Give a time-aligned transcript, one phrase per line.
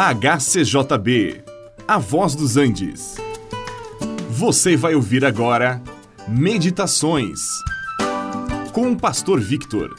[0.00, 1.42] HCJB,
[1.88, 3.16] A Voz dos Andes.
[4.30, 5.82] Você vai ouvir agora
[6.28, 7.40] Meditações
[8.72, 9.92] com o Pastor Victor.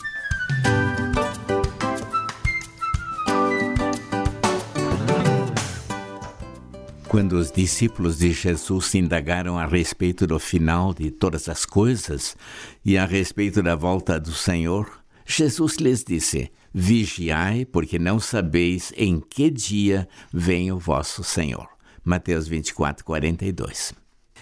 [7.09, 12.37] Quando os discípulos de Jesus se indagaram a respeito do final de todas as coisas
[12.85, 14.89] e a respeito da volta do Senhor,
[15.25, 21.67] Jesus lhes disse: Vigiai, porque não sabeis em que dia vem o vosso Senhor.
[22.03, 23.93] Mateus 24, 42.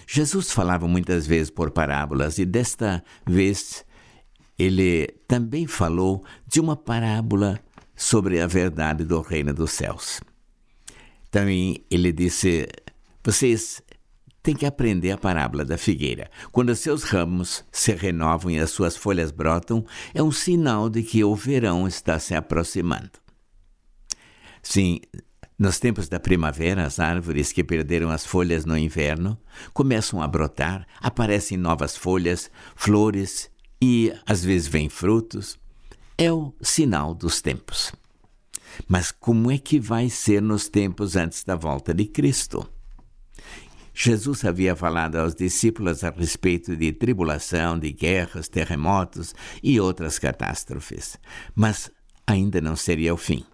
[0.06, 3.84] Jesus falava muitas vezes por parábolas e desta vez
[4.58, 7.60] ele também falou de uma parábola
[7.94, 10.20] sobre a verdade do reino dos céus.
[11.30, 12.66] Também ele disse:
[13.22, 13.82] Vocês
[14.48, 16.30] tem que aprender a parábola da figueira.
[16.50, 21.22] Quando seus ramos se renovam e as suas folhas brotam, é um sinal de que
[21.22, 23.10] o verão está se aproximando.
[24.62, 25.00] Sim,
[25.58, 29.38] nos tempos da primavera, as árvores que perderam as folhas no inverno
[29.74, 33.50] começam a brotar, aparecem novas folhas, flores
[33.82, 35.58] e às vezes vêm frutos.
[36.16, 37.92] É o sinal dos tempos.
[38.88, 42.66] Mas como é que vai ser nos tempos antes da volta de Cristo?
[44.00, 51.18] Jesus havia falado aos discípulos a respeito de tribulação, de guerras, terremotos e outras catástrofes,
[51.52, 51.90] mas
[52.24, 53.44] ainda não seria o fim.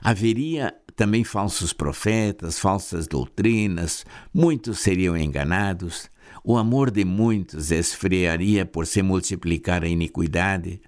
[0.00, 6.08] Haveria também falsos profetas, falsas doutrinas, muitos seriam enganados,
[6.44, 10.80] o amor de muitos esfriaria por se multiplicar a iniquidade,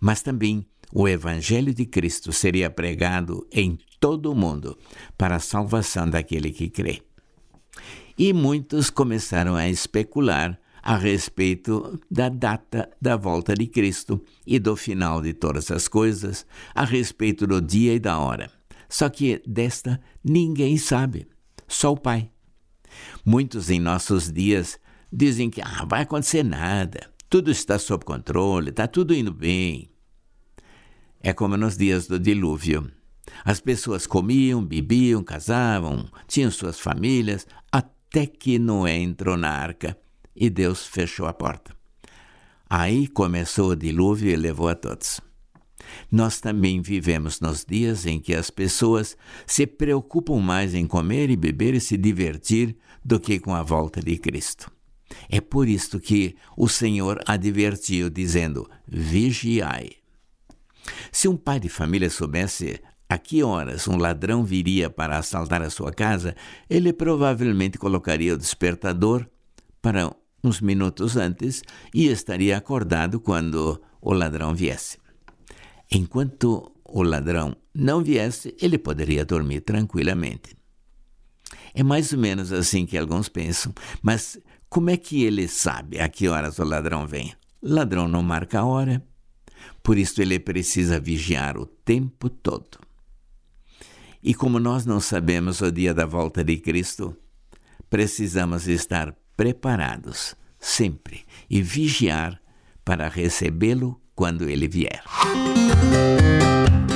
[0.00, 4.78] mas também o Evangelho de Cristo seria pregado em todo o mundo
[5.18, 7.02] para a salvação daquele que crê
[8.16, 14.76] e muitos começaram a especular a respeito da data da volta de Cristo e do
[14.76, 18.50] final de todas as coisas, a respeito do dia e da hora.
[18.88, 21.26] Só que desta ninguém sabe,
[21.66, 22.30] só o Pai.
[23.24, 24.78] Muitos em nossos dias
[25.10, 29.90] dizem que ah, vai acontecer nada, tudo está sob controle, está tudo indo bem.
[31.20, 32.92] É como nos dias do dilúvio.
[33.42, 37.46] As pessoas comiam, bebiam, casavam, tinham suas famílias,
[38.14, 39.98] até que Noé entrou na arca
[40.36, 41.76] e Deus fechou a porta.
[42.70, 45.20] Aí começou o dilúvio e levou a todos.
[46.12, 51.36] Nós também vivemos nos dias em que as pessoas se preocupam mais em comer e
[51.36, 54.70] beber e se divertir do que com a volta de Cristo.
[55.28, 59.90] É por isto que o Senhor advertiu, dizendo: Vigiai.
[61.10, 65.70] Se um pai de família soubesse a que horas um ladrão viria para assaltar a
[65.70, 66.34] sua casa,
[66.68, 69.26] ele provavelmente colocaria o despertador
[69.80, 71.62] para uns minutos antes
[71.94, 74.98] e estaria acordado quando o ladrão viesse.
[75.90, 80.56] Enquanto o ladrão não viesse, ele poderia dormir tranquilamente.
[81.74, 83.72] É mais ou menos assim que alguns pensam,
[84.02, 84.38] mas
[84.68, 87.34] como é que ele sabe a que horas o ladrão vem?
[87.62, 89.04] Ladrão não marca a hora,
[89.82, 92.83] por isso ele precisa vigiar o tempo todo.
[94.24, 97.14] E como nós não sabemos o dia da volta de Cristo,
[97.90, 102.40] precisamos estar preparados sempre e vigiar
[102.82, 105.02] para recebê-lo quando ele vier.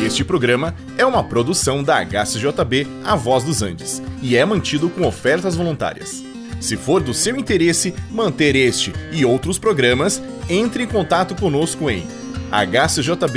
[0.02, 5.06] Este programa é uma produção da HCJB A Voz dos Andes e é mantido com
[5.06, 6.24] ofertas voluntárias.
[6.58, 12.06] Se for do seu interesse manter este e outros programas, entre em contato conosco em
[12.50, 13.28] hcjb.com.br.